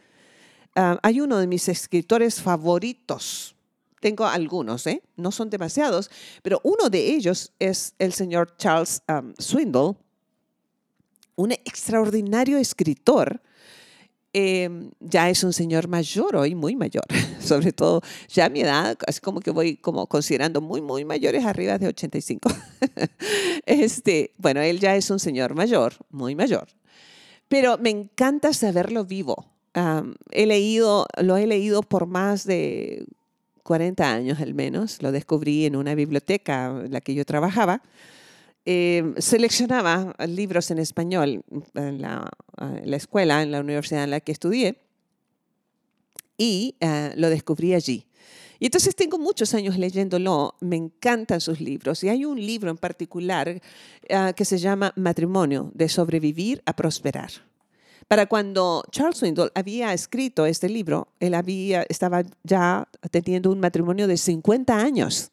Ah, 0.73 0.97
hay 1.03 1.19
uno 1.19 1.37
de 1.37 1.47
mis 1.47 1.67
escritores 1.67 2.41
favoritos, 2.41 3.56
tengo 3.99 4.25
algunos, 4.25 4.85
¿eh? 4.87 5.01
no 5.15 5.31
son 5.31 5.49
demasiados, 5.49 6.09
pero 6.43 6.59
uno 6.63 6.89
de 6.89 7.15
ellos 7.15 7.51
es 7.59 7.93
el 7.99 8.13
señor 8.13 8.55
Charles 8.57 9.01
um, 9.09 9.33
Swindle, 9.37 9.95
un 11.35 11.51
extraordinario 11.51 12.57
escritor, 12.57 13.41
em, 14.33 14.91
ya 14.99 15.29
es 15.29 15.43
un 15.43 15.53
señor 15.53 15.87
mayor 15.87 16.35
hoy, 16.35 16.53
muy 16.53 16.75
mayor, 16.75 17.05
sobre 17.39 17.71
todo 17.71 18.01
ya 18.27 18.45
a 18.45 18.49
mi 18.49 18.61
edad, 18.61 18.97
así 19.07 19.19
como 19.19 19.39
que 19.39 19.51
voy 19.51 19.77
como 19.77 20.07
considerando 20.07 20.61
muy, 20.61 20.81
muy 20.81 21.05
mayores, 21.05 21.45
arriba 21.45 21.77
de 21.77 21.87
85. 21.87 22.49
este, 23.65 24.33
bueno, 24.37 24.61
él 24.61 24.79
ya 24.79 24.95
es 24.95 25.09
un 25.09 25.19
señor 25.19 25.55
mayor, 25.55 25.93
muy 26.09 26.35
mayor, 26.35 26.67
pero 27.47 27.77
me 27.77 27.89
encanta 27.89 28.53
saberlo 28.53 29.05
vivo. 29.05 29.45
he 30.31 30.45
leído, 30.45 31.07
lo 31.21 31.37
he 31.37 31.45
leído 31.45 31.81
por 31.83 32.07
más 32.07 32.45
de 32.45 33.05
40 33.67 34.11
años 34.11 34.39
al 34.39 34.53
menos, 34.53 35.01
lo 35.01 35.11
descubrí 35.11 35.65
en 35.65 35.75
una 35.75 35.93
biblioteca 35.93 36.67
en 36.85 36.91
la 36.93 37.01
que 37.01 37.13
yo 37.13 37.25
trabajaba 37.25 37.83
eh, 38.69 39.13
seleccionaba 39.19 40.13
libros 40.27 40.71
en 40.71 40.79
español 40.79 41.41
en 41.73 42.01
la, 42.01 42.29
escuela, 42.97 43.41
en 43.41 43.49
la 43.49 43.61
universidad 43.61 44.03
en 44.03 44.09
la 44.09 44.19
que 44.19 44.33
estudié, 44.33 44.75
y 46.37 46.75
eh, 46.81 47.13
lo 47.15 47.29
descubrí 47.29 47.73
allí. 47.73 48.05
Y 48.59 48.65
entonces 48.65 48.93
tengo 48.93 49.17
muchos 49.17 49.53
años 49.53 49.77
leyéndolo, 49.77 50.55
me 50.59 50.75
encantan 50.75 51.39
sus 51.39 51.61
libros, 51.61 52.03
y 52.03 52.09
hay 52.09 52.25
un 52.25 52.45
libro 52.45 52.69
en 52.69 52.77
particular 52.77 53.47
eh, 53.47 54.33
que 54.35 54.43
se 54.43 54.57
llama 54.57 54.91
Matrimonio, 54.97 55.71
de 55.73 55.87
sobrevivir 55.87 56.61
a 56.65 56.75
prosperar. 56.75 57.31
Para 58.07 58.25
cuando 58.27 58.83
Charles 58.91 59.17
Swindoll 59.17 59.51
había 59.53 59.93
escrito 59.93 60.45
este 60.45 60.69
libro, 60.69 61.09
él 61.19 61.33
había, 61.33 61.83
estaba 61.89 62.23
ya 62.43 62.87
teniendo 63.11 63.51
un 63.51 63.59
matrimonio 63.59 64.07
de 64.07 64.15
50 64.15 64.77
años. 64.77 65.31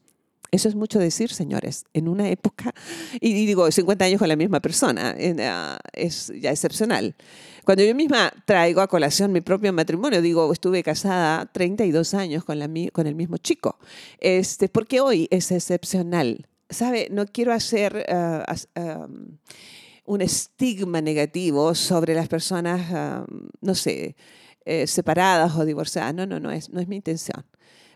Eso 0.51 0.69
es 0.69 0.77
mucho 0.77 1.01
decir, 1.01 1.33
señores, 1.33 1.85
en 1.95 2.07
una 2.07 2.29
época, 2.29 2.73
y 3.21 3.33
digo 3.47 3.71
50 3.71 4.05
años 4.05 4.19
con 4.21 4.29
la 4.29 4.37
misma 4.37 4.61
persona, 4.61 5.17
ah, 5.41 5.79
es 5.93 6.33
ya 6.41 6.51
excepcional. 6.51 7.15
Cuando 7.65 7.83
yo 7.83 7.95
misma 7.95 8.33
traigo 8.45 8.81
a 8.81 8.87
colación 8.87 9.33
mi 9.33 9.41
propio 9.41 9.73
matrimonio, 9.73 10.23
digo, 10.23 10.53
estuve 10.53 10.83
casada 10.83 11.47
32 11.47 12.15
años 12.15 12.45
con, 12.45 12.59
la, 12.59 12.69
con 12.93 13.07
el 13.07 13.15
mismo 13.15 13.37
chico, 13.39 13.79
este, 14.21 14.69
porque 14.69 15.01
hoy 15.01 15.27
es 15.31 15.51
excepcional. 15.51 16.47
¿Sabe? 16.71 17.09
No 17.11 17.27
quiero 17.27 17.53
hacer 17.53 18.07
ah, 18.09 18.45
un 20.05 20.21
estigma 20.21 21.01
negativo 21.01 21.75
sobre 21.75 22.15
las 22.15 22.29
personas, 22.29 22.91
ah, 22.93 23.27
no 23.61 23.75
sé, 23.75 24.17
eh, 24.65 24.87
separadas 24.87 25.57
o 25.57 25.65
divorciadas. 25.65 26.15
No, 26.15 26.27
no, 26.27 26.41
no 26.41 26.51
es, 26.51 26.71
no 26.71 26.81
es 26.81 26.89
mi 26.89 26.97
intención. 26.97 27.45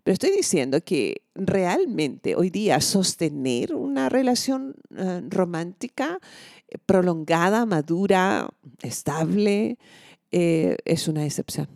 Pero 0.08 0.14
estoy 0.14 0.30
diciendo 0.30 0.80
que 0.82 1.22
realmente 1.34 2.34
hoy 2.34 2.48
día 2.48 2.80
sostener 2.80 3.74
una 3.74 4.08
relación 4.08 4.74
eh, 4.96 5.20
romántica 5.28 6.18
eh, 6.66 6.78
prolongada, 6.86 7.66
madura, 7.66 8.48
estable, 8.80 9.76
eh, 10.30 10.78
es 10.86 11.08
una 11.08 11.26
excepción. 11.26 11.68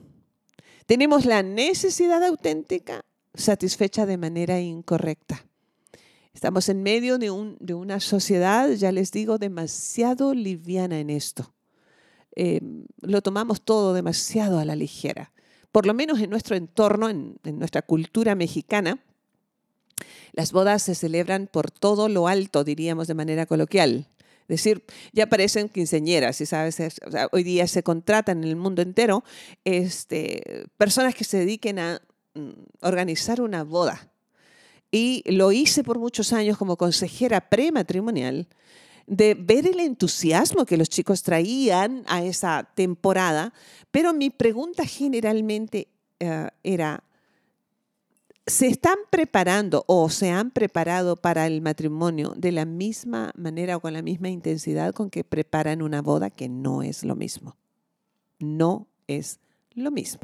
Tenemos 0.87 1.27
la 1.27 1.43
necesidad 1.43 2.25
auténtica 2.25 3.05
satisfecha 3.35 4.07
de 4.07 4.17
manera 4.17 4.61
incorrecta. 4.61 5.45
Estamos 6.35 6.69
en 6.69 6.83
medio 6.83 7.19
de, 7.19 7.31
una 7.31 8.01
sociedad, 8.01 8.71
ya 8.71 8.91
les 8.93 9.13
digo, 9.13 9.39
demasiado 9.39 10.35
liviana 10.35 10.99
en 10.99 11.11
esto. 11.11 11.55
lo 13.01 13.23
tomamos 13.23 13.63
todo 13.63 13.93
demasiado 13.93 14.59
a 14.59 14.65
la 14.65 14.77
ligera 14.77 15.33
por 15.73 15.87
lo 15.87 15.95
menos 15.95 16.21
en 16.21 16.31
nuestro 16.31 16.55
entorno, 16.55 17.09
en, 17.09 17.39
nuestra 17.45 17.83
cultura 17.83 18.35
mexicana, 18.35 19.03
las 20.33 20.53
bodas 20.53 20.83
se 20.83 20.95
celebran 20.95 21.49
por 21.51 21.71
todo 21.71 22.09
lo 22.09 22.29
alto, 22.29 22.63
diríamos 22.63 23.09
de 23.09 23.15
manera 23.15 23.47
coloquial. 23.47 24.07
Es 24.43 24.59
decir, 24.59 24.85
ya 25.13 25.27
parecen 25.27 25.69
quinceñeras, 25.69 26.41
y 26.41 26.47
sabes, 26.47 26.79
hoy 27.33 27.43
día 27.43 27.67
se 27.67 27.83
contratan 27.83 28.45
en 28.45 28.51
el 28.51 28.57
mundo 28.57 28.83
entero 28.83 29.25
este, 29.65 30.67
personas 30.77 31.15
que 31.15 31.25
se 31.25 31.39
dediquen 31.39 31.79
a 31.79 32.03
mm, 32.35 32.51
organizar 32.83 33.41
una 33.41 33.65
boda. 33.65 34.12
Y 34.95 35.25
lo 35.27 35.51
hice 35.53 35.83
por 35.83 35.99
muchos 35.99 36.33
años 36.35 36.59
como 36.59 36.77
consejera 36.77 37.41
prematrimonial 37.41 38.47
de 39.07 39.35
ver 39.35 39.67
el 39.67 39.81
entusiasmo 39.81 40.65
que 40.65 40.77
los 40.77 40.89
chicos 40.89 41.23
traían 41.23 42.05
a 42.07 42.23
esa 42.23 42.69
temporada, 42.75 43.53
pero 43.91 44.13
mi 44.13 44.31
pregunta 44.31 44.85
generalmente 44.87 45.89
eh, 46.21 46.49
era, 46.63 47.03
¿se 48.47 48.69
están 48.69 48.97
preparando 49.11 49.85
o 49.87 50.09
se 50.09 50.31
han 50.31 50.51
preparado 50.51 51.17
para 51.17 51.47
el 51.47 51.63
matrimonio 51.63 52.35
de 52.37 52.53
la 52.53 52.65
misma 52.65 53.33
manera 53.35 53.77
o 53.77 53.81
con 53.81 53.93
la 53.95 54.03
misma 54.03 54.29
intensidad 54.29 54.95
con 54.95 55.11
que 55.11 55.25
preparan 55.25 55.83
una 55.83 56.03
boda, 56.03 56.31
que 56.31 56.49
no 56.49 56.83
es 56.83 57.03
lo 57.03 57.17
mismo? 57.17 57.57
No 58.39 58.89
es 59.07 59.41
lo 59.75 59.91
mismo. 59.91 60.21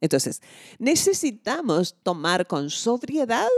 Entonces, 0.00 0.42
necesitamos 0.78 1.96
tomar 2.02 2.46
con 2.46 2.70
sobriedad 2.70 3.48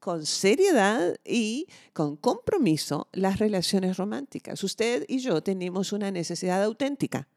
con 0.00 0.26
seriedad 0.26 1.16
y 1.24 1.68
con 1.92 2.16
compromiso 2.16 3.08
las 3.12 3.38
relaciones 3.38 3.96
románticas. 3.96 4.64
Usted 4.64 5.04
y 5.06 5.18
yo 5.20 5.42
tenemos 5.42 5.92
una 5.92 6.10
necesidad 6.10 6.62
auténtica, 6.62 7.28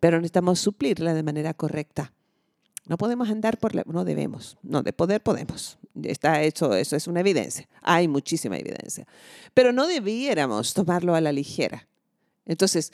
pero 0.00 0.18
necesitamos 0.18 0.58
suplirla 0.58 1.14
de 1.14 1.22
manera 1.22 1.54
correcta. 1.54 2.12
No 2.86 2.98
podemos 2.98 3.30
andar 3.30 3.58
por 3.58 3.76
la... 3.76 3.84
No 3.86 4.04
debemos. 4.04 4.58
No, 4.62 4.82
de 4.82 4.92
poder 4.92 5.22
podemos. 5.22 5.78
Está 6.02 6.42
hecho, 6.42 6.74
eso 6.74 6.96
es 6.96 7.06
una 7.06 7.20
evidencia. 7.20 7.68
Hay 7.80 8.08
muchísima 8.08 8.58
evidencia. 8.58 9.06
Pero 9.54 9.72
no 9.72 9.86
debiéramos 9.86 10.74
tomarlo 10.74 11.14
a 11.14 11.20
la 11.20 11.30
ligera. 11.30 11.86
Entonces, 12.44 12.92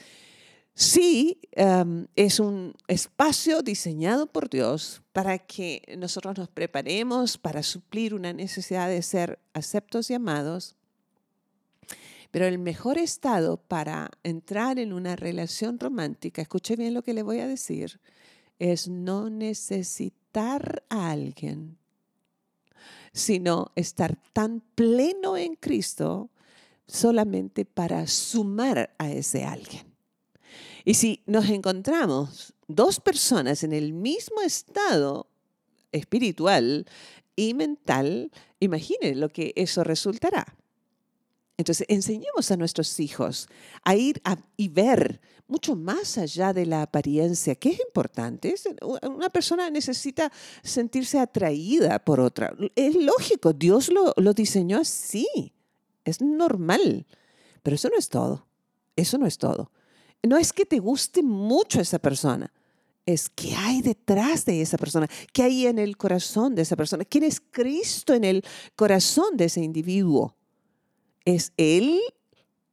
sí 0.78 1.40
em, 1.52 2.06
es 2.14 2.38
un 2.38 2.72
espacio 2.86 3.62
diseñado 3.62 4.28
por 4.28 4.48
Dios 4.48 5.02
para 5.12 5.38
que 5.38 5.82
nosotros 5.98 6.38
nos 6.38 6.48
preparemos 6.48 7.36
para 7.36 7.64
suplir 7.64 8.14
una 8.14 8.32
necesidad 8.32 8.88
de 8.88 9.02
ser 9.02 9.40
aceptos 9.54 10.08
y 10.10 10.14
amados. 10.14 10.76
Pero 12.30 12.46
el 12.46 12.58
mejor 12.58 12.96
estado 12.96 13.56
para 13.56 14.12
entrar 14.22 14.78
en 14.78 14.92
una 14.92 15.16
relación 15.16 15.80
romántica, 15.80 16.42
escuche 16.42 16.76
bien 16.76 16.94
lo 16.94 17.02
que 17.02 17.14
le 17.14 17.24
voy 17.24 17.40
a 17.40 17.48
decir, 17.48 17.98
es 18.60 18.86
no 18.86 19.30
necesitar 19.30 20.84
a 20.90 21.10
alguien, 21.10 21.76
sino 23.12 23.72
estar 23.74 24.16
tan 24.32 24.60
pleno 24.76 25.36
en 25.36 25.56
Cristo 25.56 26.30
solamente 26.86 27.64
para 27.64 28.06
sumar 28.06 28.94
a 28.98 29.10
ese 29.10 29.44
alguien. 29.44 29.87
Y 30.88 30.94
si 30.94 31.22
nos 31.26 31.50
encontramos 31.50 32.54
dos 32.66 32.98
personas 32.98 33.62
en 33.62 33.74
el 33.74 33.92
mismo 33.92 34.40
estado 34.40 35.26
espiritual 35.92 36.86
y 37.36 37.52
mental, 37.52 38.32
imaginen 38.58 39.20
lo 39.20 39.28
que 39.28 39.52
eso 39.54 39.84
resultará. 39.84 40.56
Entonces, 41.58 41.86
enseñemos 41.90 42.50
a 42.50 42.56
nuestros 42.56 43.00
hijos 43.00 43.50
a 43.84 43.96
ir 43.96 44.22
y 44.56 44.68
ver 44.68 45.20
mucho 45.46 45.76
más 45.76 46.16
allá 46.16 46.54
de 46.54 46.64
la 46.64 46.80
apariencia, 46.80 47.54
que 47.54 47.68
es 47.68 47.80
importante. 47.80 48.54
una 49.02 49.28
persona 49.28 49.68
necesita 49.68 50.32
sentirse 50.62 51.18
atraída 51.18 51.98
por 51.98 52.18
otra. 52.18 52.56
Es 52.74 52.94
lógico, 52.94 53.52
Dios 53.52 53.90
lo, 53.90 54.14
lo 54.16 54.32
diseñó 54.32 54.78
así. 54.78 55.52
Es 56.06 56.22
normal. 56.22 57.06
Pero 57.62 57.74
eso 57.74 57.90
no 57.90 57.98
es 57.98 58.08
todo. 58.08 58.46
Eso 58.96 59.18
no 59.18 59.26
es 59.26 59.36
todo 59.36 59.70
no 60.22 60.36
es 60.36 60.52
que 60.52 60.66
te 60.66 60.78
guste 60.78 61.22
mucho 61.22 61.80
esa 61.80 61.98
persona, 61.98 62.52
es 63.06 63.30
qué 63.30 63.54
hay 63.54 63.80
detrás 63.80 64.44
de 64.44 64.60
esa 64.60 64.76
persona, 64.76 65.08
qué 65.32 65.44
hay 65.44 65.66
en 65.66 65.78
el 65.78 65.96
corazón 65.96 66.54
de 66.54 66.62
esa 66.62 66.76
persona, 66.76 67.04
quién 67.04 67.24
es 67.24 67.40
Cristo 67.40 68.12
en 68.12 68.24
el 68.24 68.44
corazón 68.76 69.36
de 69.36 69.46
ese 69.46 69.62
individuo. 69.62 70.36
¿Es 71.24 71.52
Él 71.56 72.00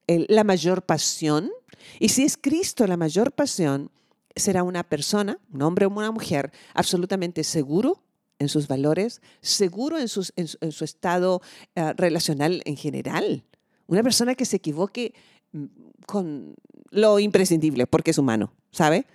la 0.08 0.44
mayor 0.44 0.84
pasión? 0.86 1.52
Y 2.00 2.10
si 2.10 2.24
es 2.24 2.36
Cristo 2.36 2.86
la 2.86 2.98
mayor 2.98 3.32
pasión, 3.32 3.92
será 4.36 4.64
una 4.64 4.84
persona, 4.84 5.40
un 5.54 5.62
hombre 5.62 5.86
o 5.86 5.90
una 5.90 6.12
mujer, 6.12 6.52
absolutamente 6.74 7.44
seguro 7.44 8.04
en 8.38 8.50
sus 8.50 8.68
valores, 8.68 9.22
seguro 9.42 9.98
en, 9.98 10.10
su 10.10 10.84
estado 10.84 11.42
eh, 11.76 11.94
relacional 11.94 12.62
en 12.66 12.76
general. 12.76 13.46
Una 13.88 14.04
persona 14.04 14.36
que 14.36 14.46
se 14.46 14.58
equivoque 14.58 15.14
mm, 15.54 15.66
con 16.06 16.56
lo 16.92 17.20
imprescindible, 17.20 17.88
porque 17.88 18.12
es 18.12 18.18
humano, 18.18 18.54
¿sabe? 18.72 19.06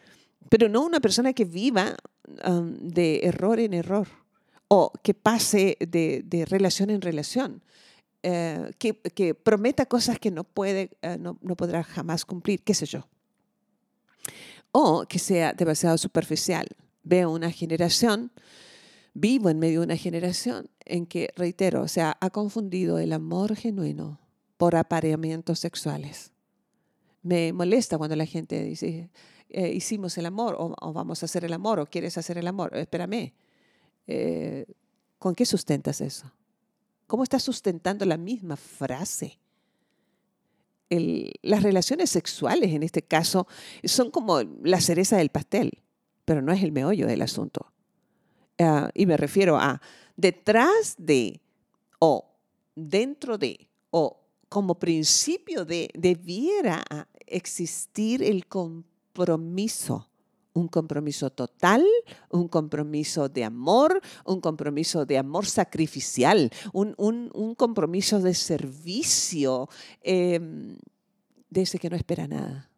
Pero 0.48 0.68
no 0.68 0.84
una 0.84 1.00
persona 1.00 1.32
que 1.32 1.44
viva 1.44 1.96
um, 2.46 2.76
de 2.76 3.20
error 3.22 3.60
en 3.60 3.74
error 3.74 4.08
o 4.68 4.92
que 5.02 5.14
pase 5.14 5.76
de, 5.80 6.46
relación 6.48 6.90
en 6.90 7.00
relación, 7.00 7.62
eh, 8.22 8.70
que, 8.78 9.34
prometa 9.34 9.86
cosas 9.86 10.18
que 10.18 10.30
no, 10.30 10.44
puede, 10.44 10.90
eh, 11.02 11.16
no, 11.18 11.38
no 11.40 11.56
podrá 11.56 11.82
jamás 11.82 12.24
cumplir, 12.24 12.62
qué 12.62 12.74
sé 12.74 12.86
yo. 12.86 13.08
O 14.72 15.04
que 15.08 15.18
sea 15.18 15.52
demasiado 15.52 15.98
superficial. 15.98 16.68
Veo 17.02 17.32
una 17.32 17.50
generación, 17.50 18.30
vivo 19.14 19.50
en 19.50 19.58
medio 19.58 19.80
de 19.80 19.86
una 19.86 19.96
generación 19.96 20.70
en 20.84 21.06
que, 21.06 21.30
reitero, 21.34 21.82
o 21.82 21.88
sea, 21.88 22.16
ha 22.20 22.30
confundido 22.30 22.98
el 22.98 23.12
amor 23.12 23.56
genuino 23.56 24.20
por 24.56 24.76
apareamientos 24.76 25.58
sexuales 25.58 26.32
Me 27.22 27.52
molesta 27.52 27.98
cuando 27.98 28.16
la 28.16 28.26
gente 28.26 28.62
dice, 28.64 29.10
eh, 29.48 29.72
hicimos 29.72 30.16
el 30.18 30.26
amor 30.26 30.56
o, 30.58 30.92
vamos 30.92 31.22
a 31.22 31.26
hacer 31.26 31.44
el 31.44 31.52
amor 31.52 31.80
o 31.80 31.86
quieres 31.86 32.16
hacer 32.16 32.38
el 32.38 32.46
amor. 32.46 32.76
Espérame, 32.76 33.32
eh, 34.06 34.66
¿con 35.18 35.34
qué 35.34 35.44
sustentas 35.44 36.00
eso? 36.00 36.32
¿Cómo 37.06 37.22
estás 37.22 37.42
sustentando 37.42 38.04
la 38.04 38.16
misma 38.16 38.56
frase? 38.56 39.38
las 41.42 41.62
relaciones 41.62 42.10
sexuales, 42.10 42.72
en 42.72 42.82
este 42.82 43.02
caso, 43.02 43.46
son 43.84 44.10
como 44.10 44.40
la 44.42 44.80
cereza 44.80 45.16
del 45.18 45.28
pastel, 45.28 45.82
pero 46.24 46.42
no 46.42 46.52
es 46.52 46.64
el 46.64 46.72
meollo 46.72 47.06
del 47.06 47.22
asunto. 47.22 47.72
Ah, 48.58 48.90
y 48.92 49.06
me 49.06 49.16
refiero 49.16 49.56
a 49.56 49.80
detrás 50.16 50.96
de 50.98 51.40
o 52.00 52.34
dentro 52.74 53.38
de 53.38 53.68
o 53.90 54.19
como 54.50 54.74
principio 54.74 55.64
de 55.64 55.88
debiera 55.94 56.84
existir 57.26 58.22
el 58.22 58.46
compromiso 58.46 60.10
un 60.52 60.68
compromiso 60.68 61.30
total, 61.30 61.84
un 62.28 62.48
compromiso 62.48 63.28
de 63.28 63.44
amor, 63.44 64.00
un 64.24 64.40
compromiso 64.40 65.06
de 65.06 65.16
amor 65.16 65.46
sacrificial, 65.46 66.50
un, 66.72 67.54
compromiso 67.56 68.20
de 68.20 68.34
servicio, 68.34 69.68
em, 70.02 70.76
de 71.48 71.62
ese 71.62 71.78
que 71.78 71.88
no 71.88 71.96
espera 71.96 72.26
nada. 72.26 72.68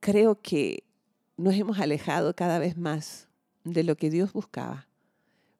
Creo 0.00 0.40
que 0.40 0.84
nos 1.36 1.54
hemos 1.54 1.78
alejado 1.78 2.34
cada 2.34 2.58
vez 2.58 2.76
más 2.76 3.28
de 3.64 3.84
lo 3.84 3.96
que 3.96 4.10
Dios 4.10 4.32
buscaba 4.32 4.88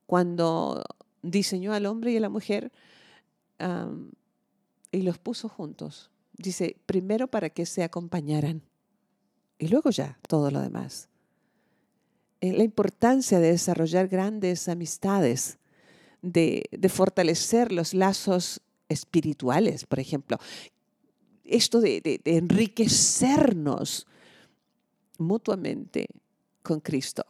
cuando 0.06 0.82
diseñó 1.22 1.74
al 1.74 1.86
hombre 1.86 2.12
y 2.12 2.16
a 2.16 2.20
la 2.20 2.30
mujer 2.30 2.72
y 4.90 5.02
los 5.02 5.18
puso 5.18 5.48
juntos. 5.48 6.10
Dice, 6.36 6.76
primero 6.86 7.28
para 7.28 7.50
que 7.50 7.66
se 7.66 7.82
acompañaran 7.82 8.62
y 9.58 9.68
luego 9.68 9.90
ya 9.90 10.18
todo 10.26 10.50
lo 10.50 10.60
demás. 10.60 11.08
Eh, 12.40 12.54
la 12.54 12.64
importancia 12.64 13.38
de 13.38 13.50
desarrollar 13.50 14.08
grandes 14.08 14.68
amistades, 14.68 15.58
de, 16.22 16.66
fortalecer 16.88 17.70
los 17.70 17.92
lazos 17.92 18.62
espirituales, 18.88 19.84
por 19.84 20.00
ejemplo. 20.00 20.38
Esto 21.44 21.80
de, 21.80 22.00
de 22.00 22.36
enriquecernos 22.36 24.06
mutuamente 25.18 26.06
con 26.62 26.80
Cristo. 26.80 27.24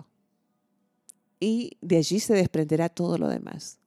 Y 1.40 1.76
de 1.80 1.96
allí 1.96 2.20
se 2.20 2.34
desprenderá 2.34 2.88
todo 2.88 3.18
lo 3.18 3.28
demás. 3.28 3.78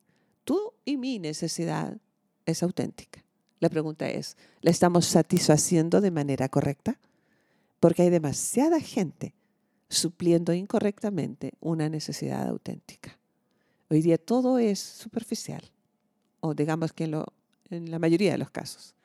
Tú 0.44 0.74
y 0.84 0.98
mi 0.98 1.20
necesidad 1.20 1.98
es 2.46 2.64
auténtica. 2.64 3.24
La 3.60 3.70
pregunta 3.70 4.10
es, 4.10 4.38
¿la 4.62 4.72
estamos 4.72 5.06
satisfaciendo 5.06 6.02
de 6.02 6.12
manera 6.12 6.50
correcta? 6.50 7.00
porque 7.84 8.04
hay 8.04 8.10
demasiada 8.10 8.80
gente 8.80 9.36
supliendo 9.90 10.54
incorrectamente 10.54 11.52
una 11.60 11.90
necesidad 11.90 12.48
auténtica. 12.48 13.20
Hoy 13.90 14.02
día 14.02 14.18
todo 14.18 14.58
es 14.58 14.80
superficial, 14.80 15.62
o 16.40 16.54
digamos 16.54 16.94
que 16.94 17.04
en, 17.04 17.92
la 17.92 18.00
mayoría 18.00 18.32
de 18.32 18.38
los 18.38 18.50
casos. 18.52 18.96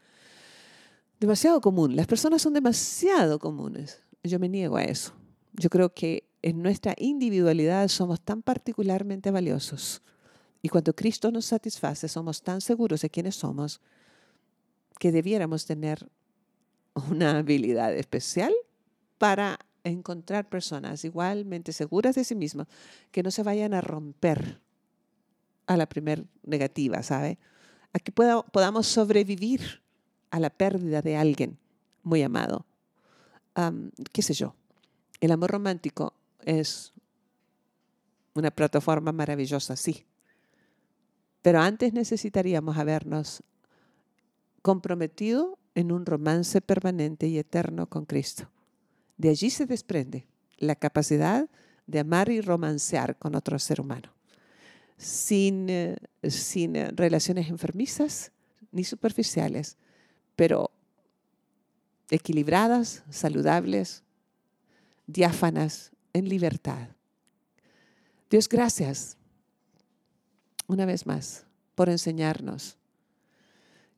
Demasiado 1.19 1.61
común. 1.61 1.97
Las 1.97 2.07
personas 2.07 2.41
son 2.41 2.53
demasiado 2.53 3.41
comunes. 3.41 4.01
Yo 4.23 4.39
me 4.39 4.49
niego 4.49 4.77
a 4.77 4.85
eso. 4.85 5.13
Yo 5.55 5.71
creo 5.71 5.93
que 5.93 6.29
en 6.43 6.63
nuestra 6.63 6.95
individualidad 6.99 7.89
somos 7.89 8.21
tan 8.21 8.43
particularmente 8.43 9.33
valiosos. 9.33 10.03
Y 10.63 10.69
cuando 10.69 10.95
Cristo 10.95 11.31
nos 11.31 11.47
satisface, 11.47 12.09
somos 12.09 12.43
tan 12.43 12.61
seguros 12.61 13.03
de 13.03 13.11
quiénes 13.11 13.37
somos 13.37 13.81
que 14.99 15.13
debiéramos 15.13 15.67
tener 15.67 16.11
una 17.11 17.39
habilidad 17.39 17.95
especial 17.95 18.53
para 19.19 19.59
encontrar 19.85 20.49
personas 20.49 21.05
igualmente 21.05 21.73
seguras 21.73 22.17
de 22.17 22.25
sí 22.25 22.35
mismas 22.35 22.67
que 23.13 23.23
no 23.23 23.31
se 23.31 23.45
vayan 23.45 23.73
a 23.75 23.81
romper 23.81 24.61
a 25.67 25.77
la 25.77 25.87
primer 25.89 26.27
negativa, 26.43 27.03
¿sabe? 27.03 27.39
A 27.93 28.01
que 28.01 28.11
podamos 28.11 28.87
sobrevivir 28.87 29.83
a 30.31 30.41
la 30.41 30.51
pérdida 30.51 31.01
de 31.03 31.17
alguien 31.17 31.59
muy 32.03 32.23
amado. 32.23 32.67
¿Qué 34.13 34.23
sé 34.23 34.35
yo? 34.35 34.55
El 35.21 35.31
amor 35.31 35.51
romántico 35.53 36.15
es 36.45 36.93
una 38.35 38.51
plataforma 38.51 39.13
maravillosa, 39.13 39.77
sí. 39.77 40.05
Pero 41.43 41.61
antes 41.61 41.93
necesitaríamos 41.93 42.77
habernos 42.77 43.43
comprometido 44.63 45.59
en 45.75 45.93
un 45.93 46.05
romance 46.07 46.61
permanente 46.61 47.29
y 47.29 47.39
eterno 47.39 47.89
con 47.89 48.05
Cristo. 48.05 48.51
De 49.17 49.31
allí 49.31 49.51
se 49.51 49.67
desprende 49.67 50.27
la 50.59 50.75
capacidad 50.75 51.49
de 51.87 52.01
amar 52.01 52.29
y 52.29 52.41
romancear 52.41 53.17
con 53.17 53.35
otro 53.35 53.59
ser 53.59 53.81
humano, 53.81 54.13
sin, 54.97 55.69
eh, 55.71 55.97
sin 56.29 56.77
eh, 56.77 56.91
relaciones 56.93 57.49
enfermizas 57.49 58.33
ni 58.73 58.85
superficiales, 58.85 59.77
pero 60.37 60.71
equilibradas, 62.11 63.05
saludables, 63.11 64.03
diáfanas, 65.07 65.93
en 66.13 66.29
libertad. 66.29 66.89
Dios, 68.31 68.49
gracias 68.49 69.18
una 70.69 70.87
vez 70.87 71.07
más 71.07 71.45
por 71.75 71.89
enseñarnos. 71.89 72.77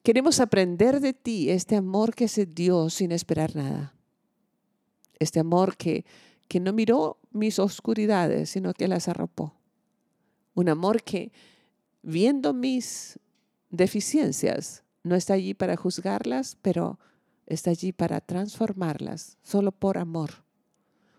Queremos 0.02 0.40
aprender 0.40 1.00
de 1.00 1.12
ti 1.12 1.50
este 1.50 1.76
amor 1.76 2.14
que 2.14 2.26
se 2.26 2.46
dio 2.46 2.88
sin 2.88 3.12
esperar 3.12 3.54
nada 3.54 3.94
este 5.20 5.38
amor 5.38 5.76
que, 5.76 6.04
que 6.48 6.58
no 6.58 6.72
miró 6.72 7.18
mis 7.30 7.60
oscuridades, 7.60 8.50
sino 8.50 8.72
que 8.72 8.88
las 8.88 9.06
arropó. 9.06 9.54
Un 10.54 10.68
amor 10.68 11.04
que, 11.04 11.30
viendo 12.02 12.52
mis 12.52 13.20
deficiencias, 13.68 14.82
no 15.04 15.14
está 15.14 15.34
allí 15.34 15.54
para 15.54 15.76
juzgarlas, 15.76 16.56
pero 16.60 16.98
está 17.46 17.70
allí 17.70 17.92
para 17.92 18.20
transformarlas, 18.20 19.36
solo 19.42 19.70
por 19.70 19.98
amor. 19.98 20.30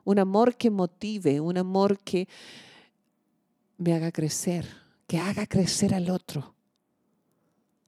Un 0.03 0.19
amor 0.19 0.57
que 0.57 0.71
motive, 0.71 1.39
un 1.39 1.57
amor 1.57 1.99
que 1.99 2.27
me 3.77 3.93
haga 3.93 4.11
crecer, 4.11 4.65
que 5.11 5.19
haga 5.19 5.45
crecer 5.45 5.93
al 5.93 6.09
otro. 6.09 6.55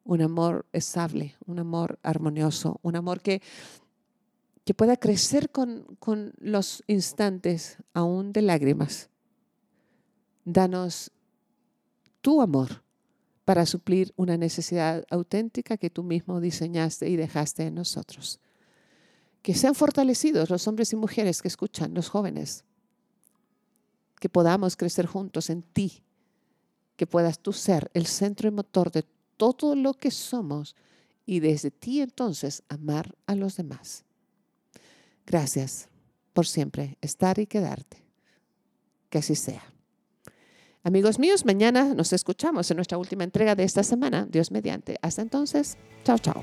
Un 0.03 0.21
amor 0.21 0.65
estable, 0.73 1.37
un 1.45 1.57
amor 1.57 1.97
armonioso, 2.03 2.81
un 2.81 2.97
amor 2.97 3.21
que 3.21 3.41
que 4.65 4.73
pueda 4.73 4.97
crecer 4.97 5.49
con, 5.49 5.85
los 6.37 6.83
instantes 6.85 7.77
aún 7.93 8.33
de 8.33 8.41
lágrimas. 8.41 9.09
Danos 10.43 11.11
tu 12.19 12.41
amor 12.41 12.83
para 13.45 13.65
suplir 13.65 14.11
una 14.17 14.35
necesidad 14.35 15.05
auténtica 15.09 15.77
que 15.77 15.89
tú 15.89 16.03
mismo 16.03 16.41
diseñaste 16.41 17.07
y 17.07 17.15
dejaste 17.15 17.67
en 17.67 17.75
nosotros. 17.75 18.41
Que 19.41 19.53
sean 19.53 19.75
fortalecidos 19.75 20.49
los 20.49 20.67
hombres 20.67 20.91
y 20.91 20.97
mujeres 20.97 21.41
que 21.41 21.47
escuchan, 21.47 21.93
los 21.93 22.09
jóvenes. 22.09 22.65
Que 24.19 24.27
podamos 24.27 24.75
crecer 24.75 25.05
juntos 25.05 25.49
en 25.49 25.61
ti. 25.61 26.03
Que 27.03 27.07
puedas 27.07 27.39
tú 27.39 27.51
ser 27.51 27.91
el 27.93 28.05
centro 28.05 28.47
y 28.47 28.51
motor 28.51 28.89
de 28.89 29.03
todo 29.35 29.75
lo 29.75 29.93
que 29.93 30.09
somos 30.09 30.73
y 31.25 31.41
desde 31.41 31.69
ti 31.69 31.99
entonces 31.99 32.63
amar 32.69 33.13
a 33.27 33.35
los 33.35 33.57
demás. 33.57 34.05
Gracias 35.25 35.89
por 36.31 36.47
siempre 36.47 36.97
estar 37.01 37.39
y 37.39 37.45
quedarte. 37.45 37.97
Que 39.09 39.17
así 39.17 39.35
sea. 39.35 39.65
Amigos 40.81 41.19
míos, 41.19 41.43
mañana 41.43 41.93
nos 41.93 42.13
escuchamos 42.13 42.71
en 42.71 42.77
nuestra 42.77 42.97
última 42.97 43.25
entrega 43.25 43.53
de 43.53 43.65
esta 43.65 43.83
semana, 43.83 44.25
Dios 44.29 44.49
mediante. 44.49 44.95
Hasta 45.01 45.23
entonces, 45.23 45.75
chao, 46.05 46.19
chao. 46.19 46.41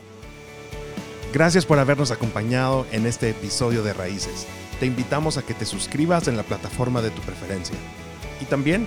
Gracias 1.32 1.64
por 1.64 1.78
habernos 1.78 2.10
acompañado 2.10 2.84
en 2.92 3.06
este 3.06 3.30
episodio 3.30 3.82
de 3.82 3.94
Raíces. 3.94 4.46
Te 4.78 4.84
invitamos 4.84 5.38
a 5.38 5.42
que 5.42 5.54
te 5.54 5.64
suscribas 5.64 6.28
en 6.28 6.36
la 6.36 6.42
plataforma 6.42 7.00
de 7.00 7.08
tu 7.08 7.22
preferencia 7.22 7.76
y 8.42 8.44
también 8.44 8.86